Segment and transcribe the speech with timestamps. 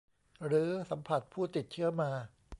[0.45, 2.11] หรือสัมผัสผู้ติดเชื้อมา